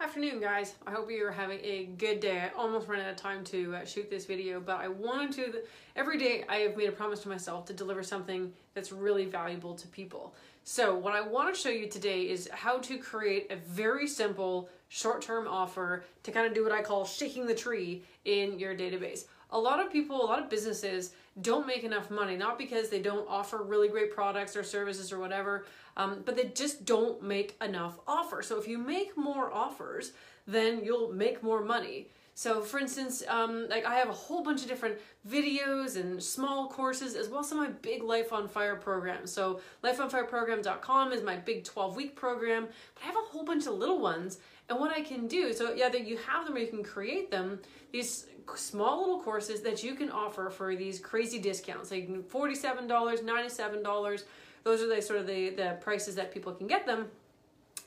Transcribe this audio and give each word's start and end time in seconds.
Afternoon, 0.00 0.38
guys. 0.38 0.74
I 0.86 0.92
hope 0.92 1.10
you're 1.10 1.32
having 1.32 1.58
a 1.64 1.86
good 1.98 2.20
day. 2.20 2.38
I 2.38 2.56
almost 2.56 2.86
ran 2.86 3.00
out 3.00 3.10
of 3.10 3.16
time 3.16 3.42
to 3.46 3.74
uh, 3.74 3.84
shoot 3.84 4.08
this 4.08 4.26
video, 4.26 4.60
but 4.60 4.76
I 4.76 4.86
wanted 4.86 5.32
to. 5.32 5.62
Every 5.96 6.16
day, 6.16 6.44
I 6.48 6.58
have 6.58 6.76
made 6.76 6.88
a 6.88 6.92
promise 6.92 7.18
to 7.22 7.28
myself 7.28 7.66
to 7.66 7.72
deliver 7.72 8.04
something 8.04 8.52
that's 8.74 8.92
really 8.92 9.24
valuable 9.24 9.74
to 9.74 9.88
people. 9.88 10.36
So, 10.62 10.94
what 10.94 11.14
I 11.14 11.20
want 11.20 11.52
to 11.52 11.60
show 11.60 11.68
you 11.68 11.88
today 11.88 12.30
is 12.30 12.48
how 12.52 12.78
to 12.78 12.96
create 12.96 13.50
a 13.50 13.56
very 13.56 14.06
simple 14.06 14.68
short 14.86 15.20
term 15.20 15.48
offer 15.48 16.04
to 16.22 16.30
kind 16.30 16.46
of 16.46 16.54
do 16.54 16.62
what 16.62 16.70
I 16.70 16.80
call 16.80 17.04
shaking 17.04 17.48
the 17.48 17.54
tree 17.54 18.04
in 18.24 18.56
your 18.60 18.76
database. 18.76 19.24
A 19.50 19.58
lot 19.58 19.80
of 19.80 19.90
people, 19.90 20.22
a 20.22 20.26
lot 20.26 20.42
of 20.42 20.50
businesses 20.50 21.12
don't 21.40 21.66
make 21.66 21.84
enough 21.84 22.10
money, 22.10 22.36
not 22.36 22.58
because 22.58 22.90
they 22.90 23.00
don't 23.00 23.26
offer 23.28 23.62
really 23.62 23.88
great 23.88 24.14
products 24.14 24.56
or 24.56 24.62
services 24.62 25.12
or 25.12 25.18
whatever, 25.18 25.64
um, 25.96 26.22
but 26.24 26.36
they 26.36 26.44
just 26.44 26.84
don't 26.84 27.22
make 27.22 27.56
enough 27.62 27.98
offers. 28.06 28.46
So 28.46 28.58
if 28.58 28.68
you 28.68 28.78
make 28.78 29.16
more 29.16 29.52
offers, 29.52 30.12
then 30.46 30.84
you'll 30.84 31.12
make 31.12 31.42
more 31.42 31.62
money. 31.62 32.08
So 32.38 32.62
for 32.62 32.78
instance, 32.78 33.24
um, 33.26 33.68
like 33.68 33.84
I 33.84 33.96
have 33.96 34.08
a 34.08 34.12
whole 34.12 34.44
bunch 34.44 34.62
of 34.62 34.68
different 34.68 34.96
videos 35.28 35.96
and 35.96 36.22
small 36.22 36.68
courses 36.68 37.16
as 37.16 37.28
well 37.28 37.40
as 37.40 37.48
some 37.48 37.58
of 37.58 37.66
my 37.68 37.74
big 37.82 38.04
Life 38.04 38.32
on 38.32 38.46
Fire 38.46 38.76
programs. 38.76 39.32
So 39.32 39.58
lifeonfireprogram.com 39.82 41.12
is 41.12 41.24
my 41.24 41.34
big 41.34 41.64
12 41.64 41.96
week 41.96 42.14
program, 42.14 42.68
but 42.94 43.02
I 43.02 43.06
have 43.06 43.16
a 43.16 43.32
whole 43.32 43.44
bunch 43.44 43.66
of 43.66 43.72
little 43.72 43.98
ones. 43.98 44.38
And 44.68 44.78
what 44.78 44.92
I 44.92 45.00
can 45.00 45.26
do, 45.26 45.52
so 45.52 45.72
yeah, 45.72 45.88
that 45.88 46.06
you 46.06 46.16
have 46.28 46.46
them 46.46 46.54
or 46.54 46.60
you 46.60 46.68
can 46.68 46.84
create 46.84 47.28
them, 47.28 47.58
these 47.90 48.26
small 48.54 49.00
little 49.00 49.20
courses 49.20 49.62
that 49.62 49.82
you 49.82 49.96
can 49.96 50.08
offer 50.08 50.48
for 50.48 50.76
these 50.76 51.00
crazy 51.00 51.40
discounts. 51.40 51.90
Like 51.90 52.08
$47, 52.08 52.86
$97, 52.88 54.22
those 54.62 54.80
are 54.80 54.86
the 54.86 55.02
sort 55.02 55.18
of 55.18 55.26
the, 55.26 55.50
the 55.50 55.76
prices 55.80 56.14
that 56.14 56.32
people 56.32 56.52
can 56.52 56.68
get 56.68 56.86
them, 56.86 57.08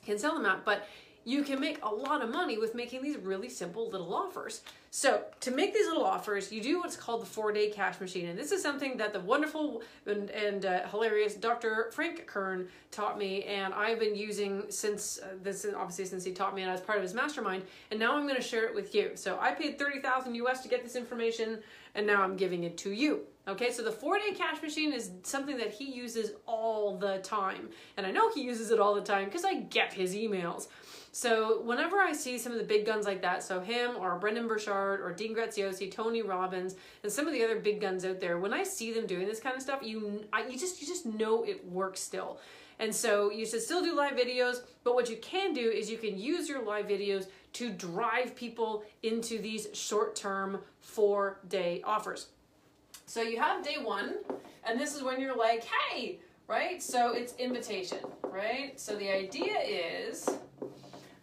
can 0.04 0.18
sell 0.18 0.34
them 0.34 0.44
at. 0.44 0.62
But 0.66 0.86
you 1.24 1.42
can 1.42 1.60
make 1.60 1.78
a 1.84 1.88
lot 1.88 2.22
of 2.22 2.30
money 2.30 2.58
with 2.58 2.74
making 2.74 3.02
these 3.02 3.16
really 3.16 3.48
simple 3.48 3.88
little 3.88 4.14
offers. 4.14 4.62
So 4.90 5.22
to 5.40 5.50
make 5.50 5.72
these 5.72 5.86
little 5.86 6.04
offers, 6.04 6.52
you 6.52 6.62
do 6.62 6.80
what's 6.80 6.96
called 6.96 7.22
the 7.22 7.26
four-day 7.26 7.70
cash 7.70 8.00
machine. 8.00 8.28
And 8.28 8.38
this 8.38 8.52
is 8.52 8.62
something 8.62 8.96
that 8.98 9.12
the 9.12 9.20
wonderful 9.20 9.82
and, 10.06 10.30
and 10.30 10.66
uh, 10.66 10.86
hilarious 10.88 11.34
Dr. 11.34 11.90
Frank 11.92 12.26
Kern 12.26 12.68
taught 12.90 13.18
me. 13.18 13.44
And 13.44 13.72
I've 13.72 13.98
been 13.98 14.14
using 14.14 14.64
since, 14.68 15.18
uh, 15.22 15.28
this 15.42 15.66
obviously 15.76 16.04
since 16.04 16.24
he 16.24 16.32
taught 16.32 16.54
me 16.54 16.62
and 16.62 16.70
I 16.70 16.74
was 16.74 16.82
part 16.82 16.98
of 16.98 17.02
his 17.02 17.14
mastermind. 17.14 17.64
And 17.90 17.98
now 17.98 18.16
I'm 18.16 18.26
gonna 18.26 18.42
share 18.42 18.66
it 18.66 18.74
with 18.74 18.94
you. 18.94 19.12
So 19.14 19.38
I 19.40 19.52
paid 19.52 19.78
30,000 19.78 20.34
US 20.34 20.62
to 20.62 20.68
get 20.68 20.82
this 20.82 20.96
information 20.96 21.60
and 21.94 22.06
now 22.06 22.22
I'm 22.22 22.36
giving 22.36 22.64
it 22.64 22.76
to 22.78 22.90
you. 22.90 23.22
Okay, 23.48 23.72
so 23.72 23.82
the 23.82 23.90
four 23.90 24.18
day 24.18 24.32
cash 24.34 24.62
machine 24.62 24.92
is 24.92 25.10
something 25.24 25.56
that 25.56 25.72
he 25.72 25.92
uses 25.92 26.32
all 26.46 26.96
the 26.96 27.18
time. 27.18 27.70
And 27.96 28.06
I 28.06 28.12
know 28.12 28.30
he 28.32 28.42
uses 28.42 28.70
it 28.70 28.78
all 28.78 28.94
the 28.94 29.00
time 29.00 29.24
because 29.24 29.44
I 29.44 29.54
get 29.54 29.92
his 29.92 30.14
emails. 30.14 30.68
So 31.10 31.60
whenever 31.62 31.98
I 31.98 32.12
see 32.12 32.38
some 32.38 32.52
of 32.52 32.58
the 32.58 32.64
big 32.64 32.86
guns 32.86 33.04
like 33.04 33.20
that, 33.22 33.42
so 33.42 33.60
him 33.60 33.96
or 33.98 34.18
Brendon 34.18 34.46
Burchard 34.46 35.00
or 35.00 35.12
Dean 35.12 35.34
Graziosi, 35.34 35.90
Tony 35.90 36.22
Robbins, 36.22 36.76
and 37.02 37.12
some 37.12 37.26
of 37.26 37.34
the 37.34 37.44
other 37.44 37.58
big 37.58 37.80
guns 37.80 38.04
out 38.04 38.20
there, 38.20 38.38
when 38.38 38.54
I 38.54 38.62
see 38.62 38.92
them 38.92 39.06
doing 39.06 39.26
this 39.26 39.40
kind 39.40 39.56
of 39.56 39.60
stuff, 39.60 39.80
you 39.82 40.24
I, 40.32 40.46
you 40.46 40.56
just 40.56 40.80
you 40.80 40.86
just 40.86 41.04
know 41.04 41.42
it 41.42 41.66
works 41.66 42.00
still. 42.00 42.38
And 42.78 42.94
so 42.94 43.30
you 43.30 43.44
should 43.44 43.60
still 43.60 43.82
do 43.82 43.94
live 43.94 44.14
videos, 44.14 44.62
but 44.84 44.94
what 44.94 45.10
you 45.10 45.16
can 45.16 45.52
do 45.52 45.68
is 45.68 45.90
you 45.90 45.98
can 45.98 46.18
use 46.18 46.48
your 46.48 46.64
live 46.64 46.86
videos 46.86 47.26
to 47.54 47.70
drive 47.70 48.34
people 48.34 48.84
into 49.02 49.38
these 49.38 49.68
short-term 49.74 50.60
four-day 50.80 51.82
offers. 51.84 52.28
So 53.12 53.20
you 53.20 53.38
have 53.38 53.62
day 53.62 53.76
one, 53.76 54.14
and 54.64 54.80
this 54.80 54.96
is 54.96 55.02
when 55.02 55.20
you're 55.20 55.36
like, 55.36 55.64
hey, 55.64 56.18
right? 56.48 56.82
So 56.82 57.12
it's 57.12 57.34
invitation, 57.34 57.98
right? 58.22 58.80
So 58.80 58.96
the 58.96 59.14
idea 59.14 59.58
is 59.58 60.26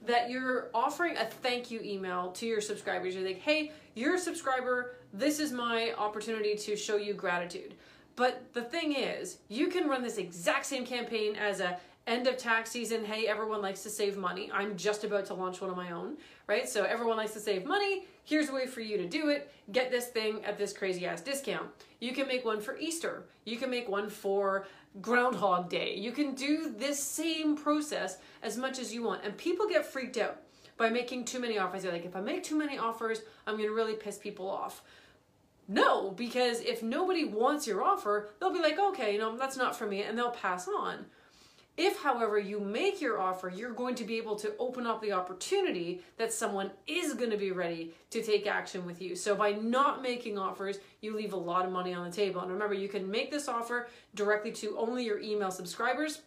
that 0.06 0.30
you're 0.30 0.70
offering 0.76 1.18
a 1.18 1.26
thank 1.26 1.72
you 1.72 1.80
email 1.84 2.30
to 2.34 2.46
your 2.46 2.62
subscribers. 2.62 3.16
You're 3.16 3.26
like, 3.26 3.40
hey, 3.40 3.72
you're 3.96 4.14
a 4.14 4.20
subscriber. 4.20 4.98
This 5.14 5.40
is 5.40 5.52
my 5.52 5.94
opportunity 5.98 6.54
to 6.58 6.76
show 6.76 6.96
you 6.96 7.16
gratitude. 7.16 7.74
But 8.16 8.54
the 8.54 8.62
thing 8.62 8.94
is, 8.94 9.40
you 9.48 9.68
can 9.68 9.88
run 9.88 10.04
this 10.04 10.20
exact 10.20 10.68
same 10.68 10.86
campaign 10.86 11.36
as 11.38 11.60
a 11.60 11.80
end 12.10 12.28
of 12.28 12.38
tax 12.38 12.72
season. 12.72 13.06
Hey, 13.06 13.28
everyone 13.28 13.62
likes 13.62 13.84
to 13.84 13.90
save 13.90 14.18
money. 14.18 14.50
I'm 14.52 14.76
just 14.76 15.04
about 15.04 15.26
to 15.28 15.36
launch 15.36 15.62
one 15.62 15.70
of 15.70 15.78
my 15.78 15.92
own, 15.92 16.18
right? 16.48 16.68
So 16.68 16.84
everyone 16.84 17.18
likes 17.18 17.34
to 17.34 17.40
save 17.40 17.66
money. 17.66 18.08
Here's 18.24 18.50
a 18.50 18.54
way 18.54 18.66
for 18.66 18.82
you 18.82 18.98
to 18.98 19.08
do 19.08 19.30
it. 19.30 19.52
Get 19.72 19.92
this 19.92 20.08
thing 20.08 20.44
at 20.44 20.58
this 20.58 20.74
crazy 20.74 21.06
ass 21.06 21.22
discount. 21.22 21.70
You 22.00 22.14
can 22.14 22.28
make 22.28 22.44
one 22.44 22.62
for 22.62 22.78
Easter. 22.78 23.26
You 23.46 23.58
can 23.58 23.70
make 23.70 23.88
one 23.88 24.10
for 24.10 24.66
Groundhog 25.02 25.70
Day. 25.70 25.96
You 25.96 26.12
can 26.12 26.34
do 26.34 26.74
this 26.76 27.02
same 27.02 27.56
process 27.56 28.18
as 28.42 28.58
much 28.58 28.80
as 28.80 28.94
you 28.94 29.04
want. 29.04 29.24
And 29.24 29.38
people 29.38 29.68
get 29.68 29.86
freaked 29.86 30.18
out 30.18 30.42
by 30.78 30.90
making 30.90 31.26
too 31.26 31.40
many 31.40 31.60
offers. 31.60 31.84
They're 31.84 31.92
like, 31.92 32.06
if 32.06 32.16
I 32.16 32.22
make 32.22 32.44
too 32.44 32.58
many 32.58 32.80
offers, 32.80 33.22
I'm 33.46 33.58
to 33.58 33.70
really 33.70 33.94
piss 33.94 34.18
people 34.18 34.50
off. 34.50 34.82
No, 35.68 36.10
because 36.10 36.62
if 36.62 36.82
nobody 36.82 37.26
wants 37.26 37.68
your 37.68 37.84
offer, 37.84 38.30
they'll 38.40 38.52
be 38.52 38.60
like, 38.60 38.80
okay, 38.80 39.14
you 39.14 39.20
know, 39.20 39.38
that's 39.38 39.56
not 39.56 39.76
for 39.76 39.86
me, 39.86 40.02
and 40.02 40.18
they'll 40.18 40.32
pass 40.32 40.68
on. 40.68 41.06
If, 41.82 42.04
however, 42.04 42.38
you 42.38 42.60
make 42.60 43.00
your 43.00 43.22
offer, 43.22 43.48
you're 43.48 43.72
going 43.72 43.96
to 43.96 44.04
be 44.04 44.18
able 44.18 44.36
to 44.36 44.52
open 44.60 44.86
up 44.86 45.02
the 45.02 45.14
opportunity 45.14 46.02
that 46.18 46.34
someone 46.34 46.72
is 46.88 47.14
going 47.14 47.30
to 47.30 47.38
be 47.38 47.54
ready 47.54 47.94
to 48.10 48.22
take 48.22 48.48
action 48.48 48.86
with 48.86 49.02
you. 49.02 49.16
So 49.16 49.34
by 49.34 49.54
not 49.54 50.02
making 50.02 50.38
offers, 50.38 50.80
you 51.00 51.16
leave 51.16 51.32
a 51.32 51.38
lot 51.38 51.66
of 51.66 51.72
money 51.72 51.94
on 51.94 52.04
the 52.04 52.14
table. 52.14 52.42
And 52.42 52.52
remember, 52.52 52.74
you 52.74 52.90
can 52.90 53.10
make 53.10 53.32
this 53.32 53.48
offer 53.48 53.88
directly 54.14 54.52
to 54.52 54.78
only 54.78 55.06
your 55.06 55.22
email 55.22 55.52
subscribers. 55.52 56.20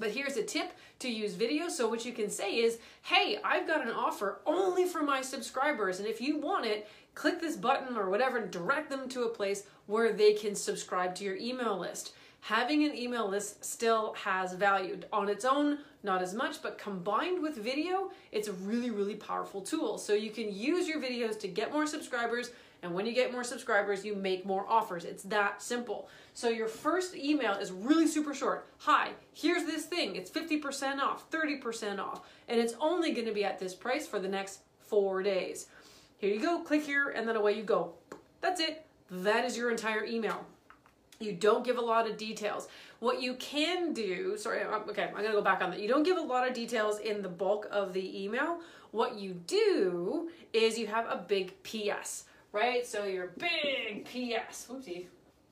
But 0.00 0.12
here's 0.12 0.38
a 0.38 0.42
tip 0.42 0.72
to 1.00 1.10
use 1.10 1.34
video. 1.34 1.68
So 1.68 1.86
what 1.86 2.06
you 2.06 2.14
can 2.14 2.30
say 2.30 2.54
is, 2.56 2.78
hey, 3.02 3.38
I've 3.44 3.66
got 3.66 3.86
an 3.86 3.92
offer 3.92 4.40
only 4.46 4.86
for 4.86 5.02
my 5.02 5.20
subscribers. 5.20 5.98
And 5.98 6.08
if 6.08 6.18
you 6.18 6.40
want 6.40 6.64
it, 6.64 6.88
click 7.14 7.42
this 7.42 7.56
button 7.56 7.94
or 7.94 8.08
whatever 8.08 8.38
and 8.38 8.50
direct 8.50 8.88
them 8.88 9.06
to 9.10 9.24
a 9.24 9.28
place 9.28 9.64
where 9.84 10.14
they 10.14 10.32
can 10.32 10.54
subscribe 10.54 11.14
to 11.16 11.24
your 11.24 11.36
email 11.36 11.78
list 11.78 12.14
having 12.48 12.82
an 12.82 12.96
email 12.96 13.28
list 13.28 13.62
still 13.62 14.14
has 14.14 14.54
value. 14.54 14.98
On 15.12 15.28
its 15.28 15.44
own, 15.44 15.80
not 16.02 16.22
as 16.22 16.32
much, 16.32 16.62
but 16.62 16.78
combined 16.78 17.42
with 17.42 17.56
video, 17.56 18.10
it's 18.32 18.48
a 18.48 18.54
really, 18.54 18.88
really 18.88 19.16
powerful 19.16 19.60
tool. 19.60 19.98
So 19.98 20.14
you 20.14 20.30
can 20.30 20.50
use 20.50 20.88
your 20.88 20.98
videos 20.98 21.38
to 21.40 21.48
get 21.48 21.74
more 21.74 21.86
subscribers, 21.86 22.52
and 22.82 22.94
when 22.94 23.04
you 23.04 23.12
get 23.12 23.32
more 23.32 23.44
subscribers, 23.44 24.02
you 24.02 24.14
make 24.16 24.46
more 24.46 24.64
offers. 24.66 25.04
It's 25.04 25.24
that 25.24 25.60
simple. 25.60 26.08
So 26.32 26.48
your 26.48 26.68
first 26.68 27.14
email 27.14 27.52
is 27.52 27.70
really 27.70 28.06
super 28.06 28.32
short. 28.32 28.66
Hi, 28.78 29.10
here's 29.34 29.66
this 29.66 29.84
thing. 29.84 30.16
It's 30.16 30.30
50% 30.30 31.00
off, 31.00 31.30
30% 31.30 31.98
off, 31.98 32.26
and 32.48 32.58
it's 32.58 32.72
only 32.80 33.12
gonna 33.12 33.32
be 33.32 33.44
at 33.44 33.58
this 33.58 33.74
price 33.74 34.06
for 34.06 34.18
the 34.18 34.28
next 34.28 34.60
four 34.78 35.22
days. 35.22 35.66
Here 36.16 36.32
you 36.32 36.40
go, 36.40 36.60
click 36.60 36.82
here, 36.82 37.10
and 37.10 37.28
then 37.28 37.36
away 37.36 37.58
you 37.58 37.62
go. 37.62 37.92
That's 38.40 38.62
it. 38.62 38.86
That 39.10 39.44
is 39.44 39.54
your 39.54 39.70
entire 39.70 40.06
email. 40.06 40.46
You 41.20 41.32
don't 41.32 41.64
give 41.64 41.78
a 41.78 41.82
lot 41.82 42.08
of 42.08 42.16
details. 42.16 42.68
What 43.00 43.20
you 43.20 43.34
can 43.34 43.92
do, 43.92 44.36
sorry, 44.38 44.62
okay, 44.62 45.04
I'm 45.04 45.14
gonna 45.14 45.32
go 45.32 45.42
back 45.42 45.62
on 45.62 45.70
that. 45.70 45.80
You 45.80 45.88
don't 45.88 46.04
give 46.04 46.16
a 46.16 46.22
lot 46.22 46.46
of 46.46 46.54
details 46.54 47.00
in 47.00 47.22
the 47.22 47.28
bulk 47.28 47.66
of 47.72 47.92
the 47.92 48.22
email. 48.24 48.60
What 48.92 49.18
you 49.18 49.32
do 49.32 50.30
is 50.52 50.78
you 50.78 50.86
have 50.86 51.06
a 51.06 51.16
big 51.16 51.60
PS, 51.64 52.24
right? 52.52 52.86
So 52.86 53.04
your 53.04 53.32
big 53.36 54.04
PS, 54.04 54.68
whoopsie, 54.68 55.06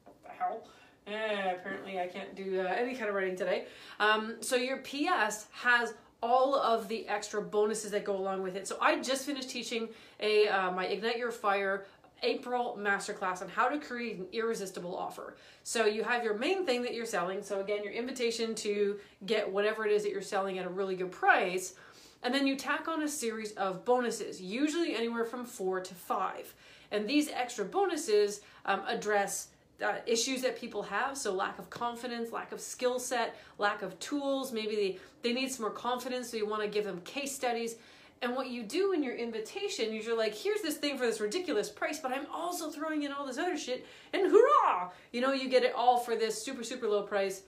what 0.04 0.16
the 0.22 0.30
hell? 0.38 0.62
Eh, 1.08 1.52
apparently 1.52 2.00
I 2.00 2.06
can't 2.06 2.36
do 2.36 2.60
uh, 2.60 2.64
any 2.64 2.94
kind 2.94 3.08
of 3.08 3.16
writing 3.16 3.36
today. 3.36 3.66
Um, 3.98 4.36
so 4.40 4.54
your 4.54 4.78
PS 4.78 5.46
has 5.52 5.94
all 6.22 6.54
of 6.56 6.88
the 6.88 7.06
extra 7.08 7.42
bonuses 7.42 7.90
that 7.90 8.04
go 8.04 8.16
along 8.16 8.42
with 8.42 8.56
it. 8.56 8.66
So 8.66 8.78
I 8.80 9.00
just 9.00 9.26
finished 9.26 9.50
teaching 9.50 9.88
a 10.20 10.48
uh, 10.48 10.70
my 10.72 10.86
Ignite 10.86 11.18
Your 11.18 11.30
Fire 11.30 11.86
April 12.22 12.78
masterclass 12.80 13.42
on 13.42 13.48
how 13.48 13.68
to 13.68 13.78
create 13.78 14.18
an 14.18 14.26
irresistible 14.32 14.96
offer. 14.96 15.36
So 15.62 15.86
you 15.86 16.02
have 16.02 16.24
your 16.24 16.36
main 16.36 16.64
thing 16.64 16.82
that 16.82 16.94
you're 16.94 17.06
selling. 17.06 17.42
So 17.42 17.60
again, 17.60 17.84
your 17.84 17.92
invitation 17.92 18.54
to 18.56 18.98
get 19.26 19.50
whatever 19.50 19.86
it 19.86 19.92
is 19.92 20.02
that 20.04 20.10
you're 20.10 20.22
selling 20.22 20.58
at 20.58 20.66
a 20.66 20.70
really 20.70 20.96
good 20.96 21.12
price. 21.12 21.74
And 22.22 22.34
then 22.34 22.46
you 22.46 22.56
tack 22.56 22.88
on 22.88 23.02
a 23.02 23.08
series 23.08 23.52
of 23.52 23.84
bonuses, 23.84 24.40
usually 24.40 24.96
anywhere 24.96 25.24
from 25.24 25.44
four 25.44 25.80
to 25.80 25.94
five. 25.94 26.54
And 26.90 27.08
these 27.08 27.28
extra 27.28 27.64
bonuses 27.64 28.40
um, 28.64 28.82
address 28.86 29.48
uh, 29.84 29.96
issues 30.06 30.40
that 30.42 30.58
people 30.58 30.82
have 30.82 31.18
so 31.18 31.30
lack 31.30 31.58
of 31.58 31.68
confidence 31.68 32.32
lack 32.32 32.50
of 32.50 32.58
skill 32.58 32.98
set 32.98 33.36
lack 33.58 33.82
of 33.82 33.98
tools 34.00 34.50
maybe 34.50 34.74
they, 34.74 34.98
they 35.20 35.34
need 35.34 35.52
some 35.52 35.64
more 35.64 35.70
confidence 35.70 36.30
so 36.30 36.38
you 36.38 36.46
want 36.46 36.62
to 36.62 36.68
give 36.68 36.84
them 36.84 36.98
case 37.02 37.34
studies 37.34 37.76
and 38.22 38.34
what 38.34 38.48
you 38.48 38.62
do 38.62 38.92
in 38.92 39.02
your 39.02 39.14
invitation 39.14 39.92
is 39.92 40.06
you're 40.06 40.16
like, 40.16 40.34
here's 40.34 40.62
this 40.62 40.76
thing 40.76 40.96
for 40.96 41.06
this 41.06 41.20
ridiculous 41.20 41.68
price, 41.68 41.98
but 41.98 42.12
I'm 42.12 42.26
also 42.32 42.70
throwing 42.70 43.02
in 43.02 43.12
all 43.12 43.26
this 43.26 43.38
other 43.38 43.56
shit, 43.56 43.86
and 44.12 44.30
hurrah! 44.30 44.90
You 45.12 45.20
know, 45.20 45.32
you 45.32 45.48
get 45.48 45.64
it 45.64 45.74
all 45.74 45.98
for 45.98 46.16
this 46.16 46.42
super, 46.42 46.64
super 46.64 46.88
low 46.88 47.02
price, 47.02 47.42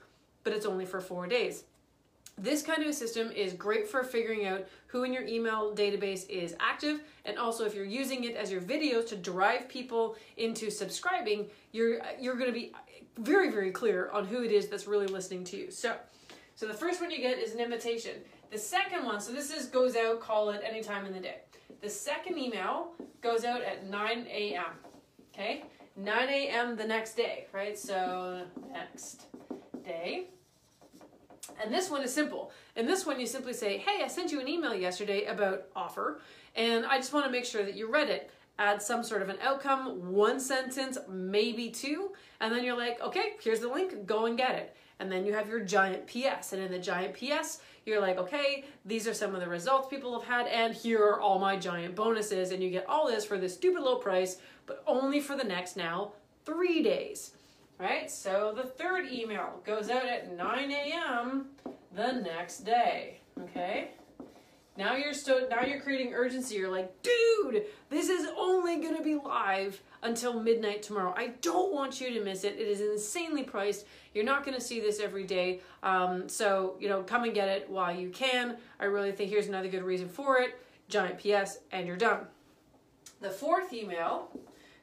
but 0.45 0.53
it's 0.53 0.67
only 0.67 0.85
for 0.85 1.01
four 1.01 1.27
days. 1.27 1.65
This 2.37 2.63
kind 2.63 2.83
of 2.83 2.89
a 2.89 2.93
system 2.93 3.33
is 3.33 3.53
great 3.53 3.89
for 3.89 4.05
figuring 4.05 4.47
out 4.47 4.67
who 4.87 5.03
in 5.03 5.13
your 5.13 5.25
email 5.25 5.75
database 5.75 6.29
is 6.29 6.55
active, 6.61 7.01
and 7.25 7.37
also 7.37 7.65
if 7.65 7.75
you're 7.75 7.85
using 7.85 8.25
it 8.25 8.37
as 8.37 8.53
your 8.53 8.61
videos 8.61 9.09
to 9.09 9.17
drive 9.17 9.69
people 9.69 10.17
into 10.37 10.71
subscribing, 10.71 11.47
you're 11.73 12.01
you're 12.21 12.37
going 12.37 12.47
to 12.47 12.53
be 12.53 12.73
very 13.19 13.51
very 13.51 13.73
clear 13.73 14.09
on 14.11 14.25
who 14.25 14.45
it 14.45 14.53
is 14.53 14.69
that's 14.69 14.87
really 14.87 15.09
listening 15.09 15.43
to 15.45 15.57
you. 15.57 15.71
So, 15.73 15.97
so 16.59 16.67
the 16.67 16.75
first 16.75 17.01
one 17.01 17.09
you 17.13 17.19
get 17.19 17.39
is 17.39 17.55
an 17.55 17.61
invitation. 17.61 18.15
The 18.51 18.59
second 18.59 19.05
one, 19.05 19.21
so 19.21 19.31
this 19.31 19.53
is 19.53 19.67
goes 19.67 19.95
out, 19.95 20.21
call 20.21 20.51
it 20.51 20.61
any 20.69 20.83
time 20.83 21.07
in 21.07 21.13
the 21.13 21.21
day. 21.21 21.37
The 21.81 21.89
second 21.89 22.37
email 22.37 22.95
goes 23.21 23.45
out 23.45 23.63
at 23.63 23.89
9 23.89 24.27
a.m. 24.29 24.65
Okay? 25.33 25.63
9 25.95 26.29
a.m. 26.29 26.75
the 26.75 26.85
next 26.85 27.17
day, 27.17 27.47
right? 27.53 27.79
So 27.79 28.43
next 28.73 29.27
day. 29.85 30.25
And 31.63 31.73
this 31.73 31.93
one 31.93 32.03
is 32.03 32.13
simple. 32.13 32.51
In 32.75 32.87
this 32.87 33.07
one, 33.07 33.21
you 33.21 33.27
simply 33.27 33.53
say, 33.53 33.79
Hey, 33.79 34.03
I 34.03 34.09
sent 34.09 34.33
you 34.33 34.41
an 34.41 34.49
email 34.49 34.75
yesterday 34.75 35.27
about 35.27 35.67
offer, 35.77 36.21
and 36.57 36.85
I 36.85 36.97
just 36.97 37.13
want 37.13 37.25
to 37.25 37.31
make 37.31 37.45
sure 37.45 37.65
that 37.65 37.77
you 37.77 37.89
read 37.89 38.11
it. 38.11 38.33
Add 38.59 38.83
some 38.83 39.05
sort 39.05 39.23
of 39.23 39.29
an 39.29 39.37
outcome, 39.41 40.11
one 40.13 40.41
sentence, 40.41 40.99
maybe 41.09 41.71
two, 41.71 42.11
and 42.41 42.53
then 42.53 42.65
you're 42.65 42.77
like, 42.77 43.01
Okay, 43.01 43.35
here's 43.41 43.61
the 43.61 43.69
link, 43.69 44.07
go 44.07 44.27
and 44.27 44.37
get 44.37 44.57
it. 44.57 44.75
And 45.01 45.11
then 45.11 45.25
you 45.25 45.33
have 45.33 45.49
your 45.49 45.61
giant 45.61 46.07
PS. 46.07 46.53
And 46.53 46.63
in 46.63 46.73
the 46.73 46.79
giant 46.79 47.15
PS, 47.15 47.61
you're 47.85 48.01
like, 48.01 48.19
okay, 48.19 48.65
these 48.85 49.07
are 49.07 49.15
some 49.15 49.35
of 49.35 49.41
the 49.41 49.49
results 49.49 49.89
people 49.89 50.19
have 50.19 50.29
had, 50.29 50.47
and 50.47 50.75
here 50.75 51.03
are 51.03 51.21
all 51.21 51.39
my 51.39 51.57
giant 51.57 51.95
bonuses. 51.95 52.51
And 52.51 52.63
you 52.63 52.71
get 52.71 52.87
all 52.89 53.07
this 53.07 53.25
for 53.25 53.39
this 53.39 53.55
stupid 53.55 53.83
low 53.83 53.97
price, 53.97 54.39
but 54.67 54.83
only 54.87 55.21
for 55.21 55.37
the 55.37 55.45
next 55.45 55.77
now 55.77 56.13
three 56.45 56.83
days. 56.83 57.33
Right? 57.79 58.11
So 58.11 58.53
the 58.57 58.65
third 58.65 59.07
email 59.07 59.61
goes 59.65 59.89
out 59.89 60.05
at 60.05 60.37
9 60.37 60.71
a.m. 60.71 61.47
the 61.95 62.13
next 62.13 62.61
day. 62.61 63.21
Okay? 63.41 63.91
Now 64.79 64.95
you're 64.95 65.13
still 65.13 65.49
now 65.51 65.63
you're 65.63 65.81
creating 65.81 66.15
urgency. 66.15 66.55
You're 66.55 66.71
like, 66.71 67.03
dude, 67.03 67.65
this 67.91 68.09
is 68.09 68.29
only 68.39 68.81
gonna 68.81 69.03
be 69.03 69.17
live 69.17 69.83
until 70.05 70.39
midnight 70.41 70.85
tomorrow. 70.85 71.13
I 71.17 71.33
don't 71.43 71.75
want 71.75 72.01
you 72.01 72.11
to 72.15 72.25
miss 72.25 72.45
it. 72.45 72.55
It 72.55 72.69
is 72.69 72.81
insanely 72.81 73.43
priced. 73.43 73.87
You're 74.15 74.25
not 74.25 74.45
gonna 74.45 74.61
see 74.61 74.79
this 74.79 75.01
every 75.01 75.25
day. 75.25 75.61
Um, 75.83 76.29
so 76.29 76.77
you 76.79 76.89
know, 76.89 77.03
come 77.03 77.25
and 77.25 77.35
get 77.35 77.49
it 77.49 77.69
while 77.69 77.95
you 77.95 78.11
can. 78.11 78.57
I 78.79 78.85
really 78.85 79.11
think 79.11 79.31
here's 79.31 79.49
another 79.49 79.67
good 79.67 79.83
reason 79.83 80.09
for 80.09 80.39
it. 80.39 80.63
Giant 80.89 81.19
PS, 81.19 81.59
and 81.73 81.85
you're 81.85 81.97
done. 81.97 82.21
The 83.21 83.31
fourth 83.31 83.73
email 83.73 84.31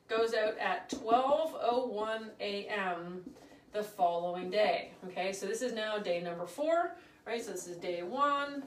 goes 0.10 0.34
out 0.34 0.58
at 0.58 0.90
12:01 0.90 2.32
a.m. 2.42 3.24
the 3.72 3.82
following 3.82 4.50
day. 4.50 4.92
Okay, 5.08 5.32
so 5.32 5.46
this 5.46 5.62
is 5.62 5.72
now 5.72 6.00
day 6.00 6.22
number 6.22 6.46
four, 6.46 6.98
right? 7.26 7.42
So 7.42 7.54
this 7.54 7.68
is 7.68 7.78
day 7.78 8.04
one, 8.04 8.64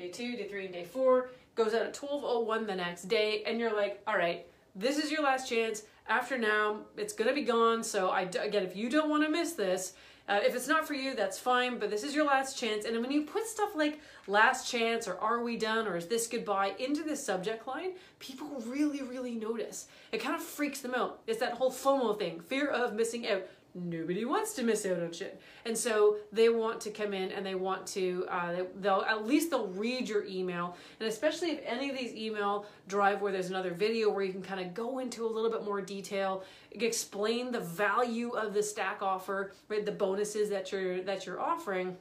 day 0.00 0.08
two, 0.08 0.36
day 0.36 0.48
three, 0.48 0.64
and 0.64 0.72
day 0.72 0.84
four. 0.84 1.30
Goes 1.54 1.74
out 1.74 1.82
at 1.82 1.94
12:01 1.94 2.66
the 2.66 2.74
next 2.74 3.02
day, 3.02 3.42
and 3.44 3.60
you're 3.60 3.74
like, 3.74 4.02
all 4.06 4.16
right, 4.16 4.46
this 4.74 4.96
is 4.98 5.12
your 5.12 5.22
last 5.22 5.48
chance. 5.48 5.82
After 6.08 6.38
now, 6.38 6.78
it's 6.96 7.12
gonna 7.12 7.34
be 7.34 7.42
gone. 7.42 7.84
So 7.84 8.08
I 8.08 8.22
again, 8.22 8.62
if 8.62 8.74
you 8.74 8.88
don't 8.88 9.10
want 9.10 9.24
to 9.24 9.28
miss 9.28 9.52
this, 9.52 9.92
uh, 10.28 10.38
if 10.44 10.54
it's 10.54 10.68
not 10.68 10.86
for 10.86 10.94
you, 10.94 11.14
that's 11.14 11.38
fine, 11.38 11.78
but 11.78 11.90
this 11.90 12.04
is 12.04 12.14
your 12.14 12.24
last 12.24 12.56
chance. 12.56 12.84
And 12.84 13.00
when 13.00 13.10
you 13.10 13.22
put 13.22 13.46
stuff 13.46 13.74
like 13.74 14.00
last 14.28 14.70
chance 14.70 15.08
or 15.08 15.18
are 15.18 15.42
we 15.42 15.56
done 15.56 15.88
or 15.88 15.96
is 15.96 16.06
this 16.06 16.28
goodbye 16.28 16.74
into 16.78 17.02
this 17.02 17.24
subject 17.24 17.66
line, 17.66 17.94
people 18.20 18.46
really, 18.64 19.02
really 19.02 19.34
notice. 19.34 19.88
It 20.12 20.18
kind 20.18 20.36
of 20.36 20.42
freaks 20.42 20.80
them 20.80 20.94
out. 20.94 21.20
It's 21.26 21.40
that 21.40 21.54
whole 21.54 21.72
FOMO 21.72 22.16
thing, 22.16 22.38
fear 22.40 22.68
of 22.68 22.94
missing 22.94 23.28
out 23.28 23.42
nobody 23.74 24.24
wants 24.24 24.54
to 24.54 24.62
miss 24.62 24.84
out 24.86 25.00
on 25.00 25.12
shit. 25.12 25.40
And 25.64 25.76
so 25.76 26.16
they 26.32 26.48
want 26.48 26.80
to 26.82 26.90
come 26.90 27.12
in 27.14 27.30
and 27.32 27.44
they 27.44 27.54
want 27.54 27.86
to 27.88 28.26
uh, 28.28 28.52
they, 28.52 28.62
they'll 28.80 29.04
at 29.08 29.26
least 29.26 29.50
they'll 29.50 29.68
read 29.68 30.08
your 30.08 30.24
email. 30.24 30.76
And 30.98 31.08
especially 31.08 31.50
if 31.50 31.60
any 31.64 31.90
of 31.90 31.96
these 31.96 32.14
email 32.14 32.66
drive 32.88 33.20
where 33.20 33.32
there's 33.32 33.50
another 33.50 33.72
video 33.72 34.10
where 34.10 34.24
you 34.24 34.32
can 34.32 34.42
kind 34.42 34.60
of 34.60 34.74
go 34.74 34.98
into 34.98 35.24
a 35.24 35.30
little 35.30 35.50
bit 35.50 35.64
more 35.64 35.80
detail 35.80 36.44
explain 36.72 37.50
the 37.50 37.60
value 37.60 38.30
of 38.30 38.54
the 38.54 38.62
stack 38.62 39.02
offer 39.02 39.52
right 39.68 39.84
the 39.84 39.92
bonuses 39.92 40.48
that 40.48 40.70
you're 40.70 41.02
that 41.02 41.26
you're 41.26 41.40
offering 41.40 41.96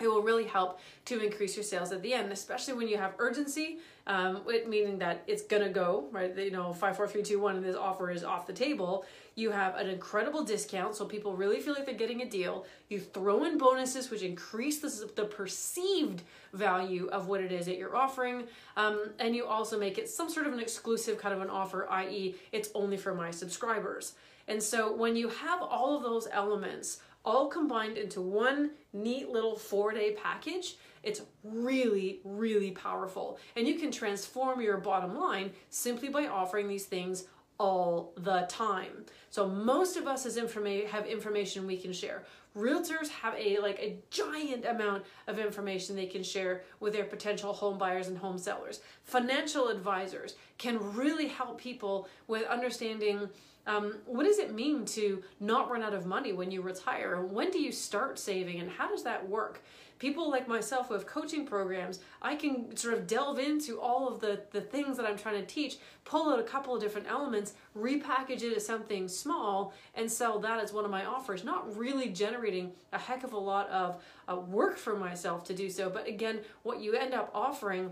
it 0.00 0.08
will 0.08 0.22
really 0.22 0.44
help 0.44 0.80
to 1.06 1.20
increase 1.20 1.56
your 1.56 1.64
sales 1.64 1.92
at 1.92 2.02
the 2.02 2.12
end, 2.14 2.32
especially 2.32 2.74
when 2.74 2.88
you 2.88 2.96
have 2.96 3.14
urgency, 3.18 3.78
um, 4.06 4.40
meaning 4.66 4.98
that 4.98 5.22
it's 5.26 5.42
gonna 5.42 5.68
go, 5.68 6.06
right? 6.10 6.36
You 6.36 6.50
know, 6.50 6.72
five, 6.72 6.96
four, 6.96 7.06
three, 7.06 7.22
two, 7.22 7.38
one, 7.40 7.56
and 7.56 7.64
this 7.64 7.76
offer 7.76 8.10
is 8.10 8.24
off 8.24 8.46
the 8.46 8.52
table. 8.52 9.04
You 9.34 9.50
have 9.50 9.76
an 9.76 9.88
incredible 9.88 10.42
discount, 10.44 10.94
so 10.94 11.04
people 11.04 11.34
really 11.34 11.60
feel 11.60 11.74
like 11.74 11.86
they're 11.86 11.94
getting 11.94 12.22
a 12.22 12.28
deal. 12.28 12.66
You 12.88 12.98
throw 12.98 13.44
in 13.44 13.58
bonuses, 13.58 14.10
which 14.10 14.22
increase 14.22 14.80
the, 14.80 15.10
the 15.14 15.24
perceived 15.24 16.22
value 16.52 17.08
of 17.08 17.28
what 17.28 17.40
it 17.40 17.52
is 17.52 17.66
that 17.66 17.76
you're 17.76 17.96
offering, 17.96 18.44
um, 18.76 19.10
and 19.18 19.36
you 19.36 19.46
also 19.46 19.78
make 19.78 19.98
it 19.98 20.08
some 20.08 20.28
sort 20.28 20.46
of 20.46 20.52
an 20.52 20.60
exclusive 20.60 21.18
kind 21.18 21.34
of 21.34 21.42
an 21.42 21.50
offer, 21.50 21.86
i.e., 21.90 22.34
it's 22.52 22.70
only 22.74 22.96
for 22.96 23.14
my 23.14 23.30
subscribers. 23.30 24.14
And 24.48 24.60
so 24.60 24.92
when 24.92 25.14
you 25.14 25.28
have 25.28 25.62
all 25.62 25.96
of 25.96 26.02
those 26.02 26.26
elements, 26.32 26.98
all 27.24 27.48
combined 27.48 27.96
into 27.96 28.20
one 28.20 28.70
neat 28.92 29.28
little 29.28 29.56
four 29.56 29.92
day 29.92 30.12
package, 30.12 30.76
it's 31.02 31.22
really, 31.44 32.20
really 32.24 32.72
powerful. 32.72 33.38
And 33.56 33.66
you 33.66 33.76
can 33.76 33.90
transform 33.90 34.60
your 34.60 34.78
bottom 34.78 35.18
line 35.18 35.52
simply 35.70 36.08
by 36.08 36.26
offering 36.26 36.68
these 36.68 36.86
things 36.86 37.24
all 37.58 38.14
the 38.16 38.46
time. 38.48 39.04
So 39.28 39.46
most 39.46 39.98
of 39.98 40.06
us 40.06 40.24
as 40.24 40.38
informa- 40.38 40.86
have 40.86 41.06
information 41.06 41.66
we 41.66 41.76
can 41.76 41.92
share. 41.92 42.24
Realtors 42.56 43.08
have 43.08 43.34
a 43.34 43.58
like 43.58 43.78
a 43.78 43.98
giant 44.10 44.64
amount 44.64 45.04
of 45.28 45.38
information 45.38 45.94
they 45.94 46.06
can 46.06 46.22
share 46.22 46.62
with 46.80 46.94
their 46.94 47.04
potential 47.04 47.52
home 47.52 47.78
buyers 47.78 48.08
and 48.08 48.16
home 48.16 48.38
sellers. 48.38 48.80
Financial 49.04 49.68
advisors 49.68 50.34
can 50.58 50.78
really 50.96 51.28
help 51.28 51.60
people 51.60 52.08
with 52.26 52.44
understanding 52.46 53.28
um, 53.66 53.98
what 54.06 54.24
does 54.24 54.38
it 54.38 54.54
mean 54.54 54.84
to 54.86 55.22
not 55.38 55.70
run 55.70 55.82
out 55.82 55.94
of 55.94 56.06
money 56.06 56.32
when 56.32 56.50
you 56.50 56.62
retire? 56.62 57.20
When 57.20 57.50
do 57.50 57.60
you 57.60 57.72
start 57.72 58.18
saving 58.18 58.60
and 58.60 58.70
how 58.70 58.88
does 58.88 59.02
that 59.04 59.28
work? 59.28 59.62
People 59.98 60.30
like 60.30 60.48
myself 60.48 60.88
who 60.88 60.94
have 60.94 61.06
coaching 61.06 61.44
programs, 61.44 62.00
I 62.22 62.34
can 62.34 62.74
sort 62.74 62.94
of 62.94 63.06
delve 63.06 63.38
into 63.38 63.78
all 63.78 64.08
of 64.08 64.18
the, 64.18 64.40
the 64.50 64.62
things 64.62 64.96
that 64.96 65.04
I'm 65.04 65.18
trying 65.18 65.38
to 65.38 65.46
teach, 65.46 65.76
pull 66.06 66.32
out 66.32 66.40
a 66.40 66.42
couple 66.42 66.74
of 66.74 66.80
different 66.80 67.06
elements, 67.06 67.52
repackage 67.76 68.42
it 68.42 68.56
as 68.56 68.64
something 68.64 69.08
small, 69.08 69.74
and 69.94 70.10
sell 70.10 70.38
that 70.38 70.58
as 70.58 70.72
one 70.72 70.86
of 70.86 70.90
my 70.90 71.04
offers. 71.04 71.44
Not 71.44 71.76
really 71.76 72.08
generating 72.08 72.72
a 72.94 72.98
heck 72.98 73.24
of 73.24 73.34
a 73.34 73.38
lot 73.38 73.68
of 73.68 74.02
uh, 74.26 74.36
work 74.36 74.78
for 74.78 74.96
myself 74.96 75.44
to 75.44 75.54
do 75.54 75.68
so, 75.68 75.90
but 75.90 76.08
again, 76.08 76.40
what 76.62 76.80
you 76.80 76.94
end 76.94 77.12
up 77.12 77.30
offering 77.34 77.90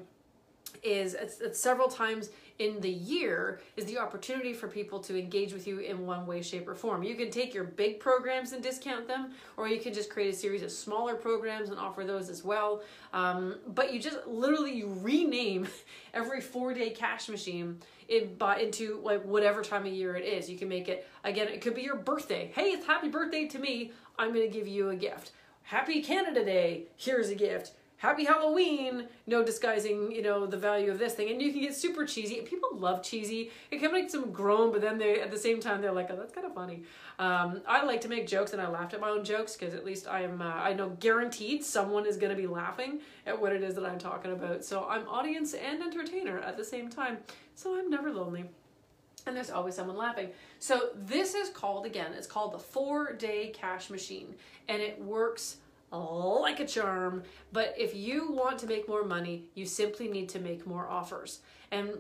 is 0.82 1.14
it's, 1.14 1.40
it's 1.40 1.60
several 1.60 1.88
times 1.88 2.30
in 2.58 2.80
the 2.80 2.90
year 2.90 3.60
is 3.76 3.84
the 3.84 3.98
opportunity 3.98 4.52
for 4.52 4.66
people 4.66 4.98
to 4.98 5.16
engage 5.16 5.52
with 5.52 5.66
you 5.66 5.78
in 5.78 6.04
one 6.04 6.26
way, 6.26 6.42
shape, 6.42 6.68
or 6.68 6.74
form. 6.74 7.02
You 7.02 7.14
can 7.14 7.30
take 7.30 7.54
your 7.54 7.64
big 7.64 8.00
programs 8.00 8.52
and 8.52 8.62
discount 8.62 9.06
them, 9.06 9.30
or 9.56 9.68
you 9.68 9.78
can 9.78 9.94
just 9.94 10.10
create 10.10 10.34
a 10.34 10.36
series 10.36 10.62
of 10.62 10.72
smaller 10.72 11.14
programs 11.14 11.70
and 11.70 11.78
offer 11.78 12.04
those 12.04 12.28
as 12.28 12.42
well. 12.42 12.82
Um, 13.12 13.56
but 13.68 13.92
you 13.92 14.00
just 14.00 14.26
literally 14.26 14.74
you 14.74 14.92
rename 15.00 15.68
every 16.14 16.40
four 16.40 16.74
day 16.74 16.90
cash 16.90 17.28
machine 17.28 17.78
in, 18.08 18.34
by, 18.34 18.58
into 18.58 19.00
like 19.04 19.22
whatever 19.24 19.62
time 19.62 19.86
of 19.86 19.92
year 19.92 20.16
it 20.16 20.24
is. 20.24 20.50
You 20.50 20.58
can 20.58 20.68
make 20.68 20.88
it 20.88 21.06
again. 21.24 21.48
It 21.48 21.60
could 21.60 21.74
be 21.74 21.82
your 21.82 21.96
birthday. 21.96 22.50
Hey, 22.54 22.70
it's 22.70 22.86
happy 22.86 23.08
birthday 23.08 23.46
to 23.46 23.58
me. 23.58 23.92
I'm 24.18 24.34
going 24.34 24.50
to 24.50 24.52
give 24.52 24.66
you 24.66 24.90
a 24.90 24.96
gift. 24.96 25.30
Happy 25.62 26.02
Canada 26.02 26.44
Day. 26.44 26.84
Here's 26.96 27.28
a 27.28 27.34
gift 27.36 27.72
happy 27.98 28.24
Halloween, 28.24 29.08
no 29.26 29.44
disguising, 29.44 30.10
you 30.12 30.22
know, 30.22 30.46
the 30.46 30.56
value 30.56 30.90
of 30.90 30.98
this 30.98 31.14
thing. 31.14 31.30
And 31.30 31.42
you 31.42 31.52
can 31.52 31.60
get 31.60 31.74
super 31.74 32.06
cheesy. 32.06 32.40
People 32.42 32.70
love 32.72 33.02
cheesy. 33.02 33.50
It 33.70 33.80
can 33.80 33.92
make 33.92 34.10
them 34.10 34.30
groan, 34.32 34.72
but 34.72 34.80
then 34.80 34.98
they, 34.98 35.20
at 35.20 35.30
the 35.30 35.38
same 35.38 35.60
time, 35.60 35.82
they're 35.82 35.92
like, 35.92 36.08
oh, 36.10 36.16
that's 36.16 36.32
kind 36.32 36.46
of 36.46 36.54
funny. 36.54 36.84
Um, 37.18 37.60
I 37.66 37.84
like 37.84 38.00
to 38.02 38.08
make 38.08 38.26
jokes 38.26 38.52
and 38.52 38.62
I 38.62 38.68
laughed 38.68 38.94
at 38.94 39.00
my 39.00 39.10
own 39.10 39.24
jokes 39.24 39.56
because 39.56 39.74
at 39.74 39.84
least 39.84 40.06
I 40.06 40.22
am, 40.22 40.40
uh, 40.40 40.44
I 40.44 40.72
know 40.72 40.90
guaranteed 41.00 41.64
someone 41.64 42.06
is 42.06 42.16
going 42.16 42.34
to 42.34 42.40
be 42.40 42.46
laughing 42.46 43.00
at 43.26 43.38
what 43.38 43.52
it 43.52 43.62
is 43.62 43.74
that 43.74 43.84
I'm 43.84 43.98
talking 43.98 44.32
about. 44.32 44.64
So 44.64 44.86
I'm 44.88 45.06
audience 45.08 45.54
and 45.54 45.82
entertainer 45.82 46.38
at 46.38 46.56
the 46.56 46.64
same 46.64 46.88
time. 46.88 47.18
So 47.56 47.76
I'm 47.76 47.90
never 47.90 48.12
lonely 48.12 48.44
and 49.26 49.36
there's 49.36 49.50
always 49.50 49.74
someone 49.74 49.96
laughing. 49.96 50.30
So 50.58 50.90
this 50.94 51.34
is 51.34 51.50
called 51.50 51.84
again, 51.84 52.12
it's 52.14 52.26
called 52.26 52.52
the 52.52 52.58
four 52.58 53.12
day 53.12 53.48
cash 53.54 53.90
machine 53.90 54.34
and 54.68 54.80
it 54.80 55.00
works 55.00 55.58
like 55.90 56.60
a 56.60 56.66
charm. 56.66 57.22
But 57.52 57.74
if 57.78 57.94
you 57.94 58.32
want 58.32 58.58
to 58.60 58.66
make 58.66 58.88
more 58.88 59.04
money, 59.04 59.44
you 59.54 59.66
simply 59.66 60.08
need 60.08 60.28
to 60.30 60.38
make 60.38 60.66
more 60.66 60.88
offers. 60.88 61.40
And 61.70 61.90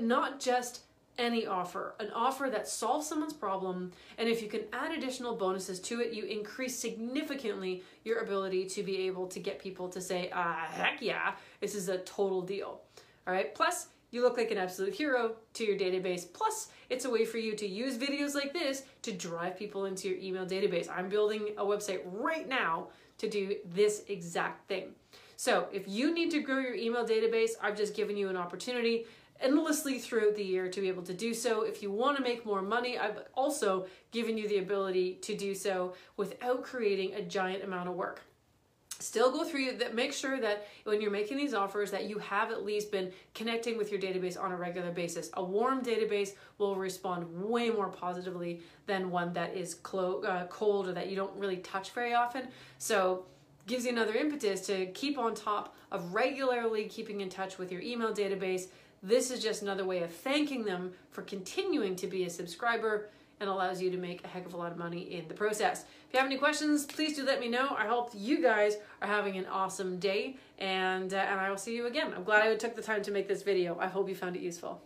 not 0.00 0.40
just 0.40 0.82
any 1.18 1.46
offer, 1.46 1.94
an 2.00 2.10
offer 2.14 2.48
that 2.50 2.66
solves 2.66 3.06
someone's 3.06 3.34
problem. 3.34 3.92
And 4.18 4.28
if 4.28 4.42
you 4.42 4.48
can 4.48 4.62
add 4.72 4.92
additional 4.92 5.36
bonuses 5.36 5.78
to 5.80 6.00
it, 6.00 6.12
you 6.12 6.24
increase 6.24 6.78
significantly 6.78 7.82
your 8.04 8.20
ability 8.20 8.66
to 8.66 8.82
be 8.82 9.06
able 9.06 9.26
to 9.28 9.38
get 9.38 9.58
people 9.58 9.88
to 9.90 10.00
say, 10.00 10.30
ah, 10.32 10.66
heck 10.70 11.02
yeah, 11.02 11.32
this 11.60 11.74
is 11.74 11.88
a 11.88 11.98
total 11.98 12.42
deal. 12.42 12.80
All 13.26 13.34
right. 13.34 13.54
Plus, 13.54 13.88
you 14.10 14.22
look 14.22 14.36
like 14.36 14.50
an 14.50 14.58
absolute 14.58 14.94
hero 14.94 15.36
to 15.54 15.64
your 15.64 15.78
database. 15.78 16.30
Plus, 16.32 16.68
it's 16.88 17.04
a 17.04 17.10
way 17.10 17.24
for 17.24 17.38
you 17.38 17.54
to 17.54 17.66
use 17.66 17.96
videos 17.96 18.34
like 18.34 18.52
this 18.52 18.82
to 19.02 19.12
drive 19.12 19.56
people 19.56 19.84
into 19.84 20.08
your 20.08 20.18
email 20.18 20.46
database. 20.46 20.88
I'm 20.90 21.08
building 21.08 21.50
a 21.58 21.64
website 21.64 22.00
right 22.04 22.48
now 22.48 22.88
to 23.20 23.28
do 23.28 23.56
this 23.64 24.02
exact 24.08 24.66
thing. 24.68 24.94
So 25.36 25.68
if 25.72 25.88
you 25.88 26.12
need 26.12 26.30
to 26.32 26.40
grow 26.40 26.58
your 26.58 26.74
email 26.74 27.06
database, 27.06 27.52
I've 27.62 27.76
just 27.76 27.94
given 27.94 28.16
you 28.16 28.28
an 28.28 28.36
opportunity 28.36 29.06
endlessly 29.40 29.98
throughout 29.98 30.34
the 30.34 30.44
year 30.44 30.68
to 30.68 30.80
be 30.80 30.88
able 30.88 31.02
to 31.04 31.14
do 31.14 31.32
so. 31.32 31.62
If 31.62 31.82
you 31.82 31.90
want 31.90 32.16
to 32.18 32.22
make 32.22 32.44
more 32.44 32.60
money, 32.60 32.98
I've 32.98 33.22
also 33.34 33.86
given 34.10 34.36
you 34.36 34.48
the 34.48 34.58
ability 34.58 35.14
to 35.22 35.34
do 35.34 35.54
so 35.54 35.94
without 36.16 36.62
creating 36.62 37.14
a 37.14 37.22
giant 37.22 37.64
amount 37.64 37.88
of 37.88 37.94
work. 37.94 38.22
Still 39.00 39.32
go 39.32 39.44
through 39.44 39.76
that 39.78 39.94
make 39.94 40.12
sure 40.12 40.40
that 40.40 40.66
when 40.84 41.00
you're 41.00 41.10
making 41.10 41.36
these 41.36 41.54
offers 41.54 41.90
that 41.90 42.08
you 42.08 42.18
have 42.18 42.50
at 42.50 42.64
least 42.64 42.92
been 42.92 43.10
connecting 43.34 43.76
with 43.76 43.90
your 43.90 44.00
database 44.00 44.40
on 44.40 44.52
a 44.52 44.56
regular 44.56 44.90
basis. 44.90 45.30
A 45.34 45.42
warm 45.42 45.82
database 45.82 46.30
will 46.58 46.76
respond 46.76 47.26
way 47.42 47.70
more 47.70 47.88
positively 47.88 48.60
than 48.86 49.10
one 49.10 49.32
that 49.32 49.56
is 49.56 49.74
clo- 49.74 50.22
uh, 50.22 50.46
cold 50.46 50.88
or 50.88 50.92
that 50.92 51.08
you 51.08 51.16
don't 51.16 51.34
really 51.36 51.58
touch 51.58 51.90
very 51.90 52.14
often. 52.14 52.48
So 52.78 53.24
gives 53.66 53.84
you 53.84 53.90
another 53.90 54.14
impetus 54.14 54.66
to 54.66 54.86
keep 54.86 55.18
on 55.18 55.34
top 55.34 55.76
of 55.92 56.14
regularly 56.14 56.84
keeping 56.84 57.20
in 57.20 57.28
touch 57.28 57.58
with 57.58 57.70
your 57.70 57.80
email 57.80 58.12
database. 58.12 58.68
This 59.02 59.30
is 59.30 59.42
just 59.42 59.62
another 59.62 59.84
way 59.84 60.02
of 60.02 60.12
thanking 60.12 60.64
them 60.64 60.92
for 61.10 61.22
continuing 61.22 61.96
to 61.96 62.06
be 62.06 62.24
a 62.24 62.30
subscriber 62.30 63.08
and 63.40 63.48
allows 63.48 63.80
you 63.80 63.90
to 63.90 63.96
make 63.96 64.22
a 64.24 64.28
heck 64.28 64.46
of 64.46 64.54
a 64.54 64.56
lot 64.56 64.70
of 64.70 64.78
money 64.78 65.00
in 65.14 65.26
the 65.28 65.34
process. 65.34 65.82
If 65.82 66.14
you 66.14 66.18
have 66.18 66.26
any 66.26 66.36
questions, 66.36 66.84
please 66.84 67.16
do 67.16 67.24
let 67.24 67.40
me 67.40 67.48
know. 67.48 67.74
I 67.76 67.86
hope 67.86 68.10
you 68.14 68.42
guys 68.42 68.76
are 69.00 69.08
having 69.08 69.36
an 69.36 69.46
awesome 69.46 69.98
day 69.98 70.36
and, 70.58 71.12
uh, 71.12 71.16
and 71.16 71.40
I 71.40 71.50
will 71.50 71.56
see 71.56 71.74
you 71.74 71.86
again. 71.86 72.12
I'm 72.14 72.24
glad 72.24 72.42
I 72.42 72.54
took 72.54 72.76
the 72.76 72.82
time 72.82 73.02
to 73.02 73.10
make 73.10 73.26
this 73.26 73.42
video. 73.42 73.78
I 73.80 73.86
hope 73.86 74.08
you 74.08 74.14
found 74.14 74.36
it 74.36 74.42
useful. 74.42 74.82